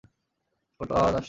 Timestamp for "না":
1.03-1.19